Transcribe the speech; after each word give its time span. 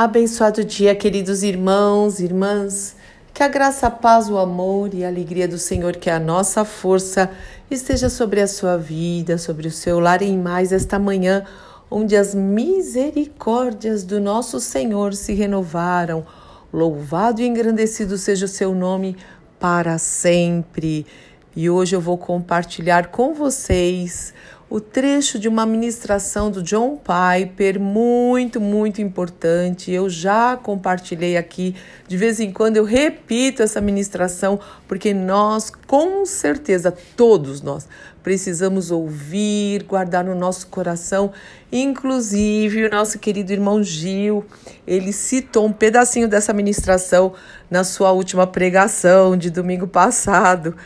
Abençoado 0.00 0.62
dia, 0.62 0.94
queridos 0.94 1.42
irmãos, 1.42 2.20
irmãs. 2.20 2.94
Que 3.34 3.42
a 3.42 3.48
graça, 3.48 3.88
a 3.88 3.90
paz, 3.90 4.30
o 4.30 4.38
amor 4.38 4.94
e 4.94 5.04
a 5.04 5.08
alegria 5.08 5.48
do 5.48 5.58
Senhor, 5.58 5.96
que 5.96 6.08
é 6.08 6.12
a 6.12 6.20
nossa 6.20 6.64
força, 6.64 7.28
esteja 7.68 8.08
sobre 8.08 8.40
a 8.40 8.46
sua 8.46 8.76
vida, 8.76 9.38
sobre 9.38 9.66
o 9.66 9.72
seu 9.72 9.98
lar 9.98 10.22
em 10.22 10.38
mais 10.38 10.70
esta 10.70 11.00
manhã, 11.00 11.44
onde 11.90 12.14
as 12.14 12.32
misericórdias 12.32 14.04
do 14.04 14.20
nosso 14.20 14.60
Senhor 14.60 15.14
se 15.14 15.34
renovaram. 15.34 16.24
Louvado 16.72 17.40
e 17.40 17.48
engrandecido 17.48 18.16
seja 18.18 18.44
o 18.46 18.48
seu 18.48 18.72
nome 18.76 19.16
para 19.58 19.98
sempre. 19.98 21.06
E 21.56 21.68
hoje 21.68 21.96
eu 21.96 22.00
vou 22.00 22.16
compartilhar 22.16 23.08
com 23.08 23.34
vocês 23.34 24.32
o 24.70 24.80
trecho 24.80 25.38
de 25.38 25.48
uma 25.48 25.64
ministração 25.64 26.50
do 26.50 26.62
John 26.62 26.98
Piper, 26.98 27.80
muito, 27.80 28.60
muito 28.60 29.00
importante. 29.00 29.90
Eu 29.90 30.10
já 30.10 30.58
compartilhei 30.58 31.38
aqui, 31.38 31.74
de 32.06 32.16
vez 32.18 32.38
em 32.38 32.52
quando 32.52 32.76
eu 32.76 32.84
repito 32.84 33.62
essa 33.62 33.80
ministração, 33.80 34.60
porque 34.86 35.14
nós, 35.14 35.70
com 35.86 36.26
certeza, 36.26 36.94
todos 37.16 37.62
nós, 37.62 37.88
precisamos 38.22 38.90
ouvir, 38.90 39.84
guardar 39.84 40.22
no 40.22 40.34
nosso 40.34 40.66
coração. 40.66 41.32
Inclusive, 41.72 42.84
o 42.84 42.90
nosso 42.90 43.18
querido 43.18 43.50
irmão 43.50 43.82
Gil, 43.82 44.44
ele 44.86 45.14
citou 45.14 45.64
um 45.64 45.72
pedacinho 45.72 46.28
dessa 46.28 46.52
ministração 46.52 47.32
na 47.70 47.84
sua 47.84 48.12
última 48.12 48.46
pregação 48.46 49.34
de 49.34 49.48
domingo 49.48 49.86
passado 49.86 50.76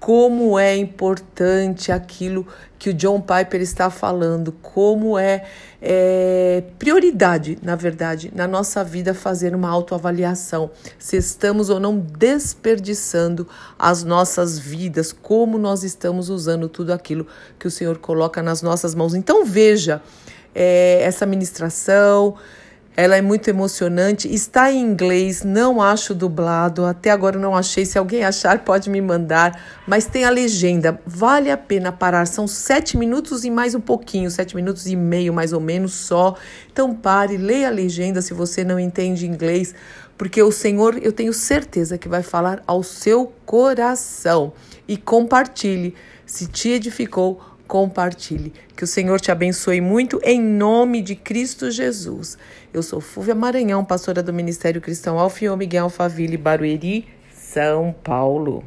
como 0.00 0.58
é 0.58 0.76
importante 0.76 1.90
aquilo 1.90 2.46
que 2.78 2.90
o 2.90 2.94
John 2.94 3.20
Piper 3.20 3.60
está 3.60 3.90
falando, 3.90 4.52
como 4.62 5.18
é, 5.18 5.44
é, 5.82 6.62
prioridade, 6.78 7.58
na 7.60 7.74
verdade, 7.74 8.30
na 8.34 8.46
nossa 8.46 8.84
vida 8.84 9.12
fazer 9.12 9.54
uma 9.54 9.68
autoavaliação, 9.68 10.70
se 10.98 11.16
estamos 11.16 11.68
ou 11.68 11.80
não 11.80 11.98
desperdiçando 11.98 13.48
as 13.78 14.04
nossas 14.04 14.58
vidas, 14.58 15.12
como 15.12 15.58
nós 15.58 15.82
estamos 15.82 16.30
usando 16.30 16.68
tudo 16.68 16.92
aquilo 16.92 17.26
que 17.58 17.66
o 17.66 17.70
Senhor 17.70 17.98
coloca 17.98 18.42
nas 18.42 18.62
nossas 18.62 18.94
mãos. 18.94 19.14
Então 19.14 19.44
veja 19.44 20.00
é, 20.54 21.00
essa 21.02 21.26
ministração. 21.26 22.36
Ela 23.00 23.16
é 23.16 23.22
muito 23.22 23.46
emocionante. 23.46 24.26
Está 24.26 24.72
em 24.72 24.80
inglês, 24.80 25.44
não 25.44 25.80
acho 25.80 26.12
dublado. 26.12 26.84
Até 26.84 27.12
agora 27.12 27.38
não 27.38 27.54
achei. 27.54 27.86
Se 27.86 27.96
alguém 27.96 28.24
achar, 28.24 28.64
pode 28.64 28.90
me 28.90 29.00
mandar. 29.00 29.62
Mas 29.86 30.06
tem 30.06 30.24
a 30.24 30.30
legenda. 30.30 31.00
Vale 31.06 31.48
a 31.48 31.56
pena 31.56 31.92
parar. 31.92 32.26
São 32.26 32.48
sete 32.48 32.96
minutos 32.96 33.44
e 33.44 33.50
mais 33.52 33.72
um 33.76 33.80
pouquinho, 33.80 34.28
sete 34.32 34.56
minutos 34.56 34.88
e 34.88 34.96
meio 34.96 35.32
mais 35.32 35.52
ou 35.52 35.60
menos 35.60 35.92
só. 35.92 36.34
Então 36.72 36.92
pare, 36.92 37.36
leia 37.36 37.68
a 37.68 37.70
legenda 37.70 38.20
se 38.20 38.34
você 38.34 38.64
não 38.64 38.80
entende 38.80 39.28
inglês, 39.28 39.72
porque 40.16 40.42
o 40.42 40.50
Senhor, 40.50 40.98
eu 41.00 41.12
tenho 41.12 41.32
certeza 41.32 41.96
que 41.96 42.08
vai 42.08 42.24
falar 42.24 42.64
ao 42.66 42.82
seu 42.82 43.32
coração. 43.46 44.52
E 44.88 44.96
compartilhe. 44.96 45.94
Se 46.26 46.48
te 46.48 46.70
edificou, 46.70 47.40
compartilhe. 47.68 48.52
Que 48.74 48.82
o 48.82 48.86
Senhor 48.86 49.20
te 49.20 49.30
abençoe 49.30 49.80
muito 49.80 50.18
em 50.24 50.40
nome 50.40 51.02
de 51.02 51.14
Cristo 51.14 51.70
Jesus. 51.70 52.36
Eu 52.74 52.82
sou 52.82 53.00
Fúvia 53.00 53.34
Maranhão, 53.34 53.84
pastora 53.84 54.22
do 54.22 54.32
Ministério 54.32 54.80
Cristão 54.80 55.18
Alfio 55.18 55.56
Miguel 55.56 55.84
Alfaville, 55.84 56.36
Barueri, 56.36 57.06
São 57.32 57.94
Paulo. 58.02 58.64